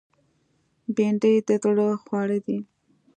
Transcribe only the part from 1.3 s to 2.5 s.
د زړه خواړه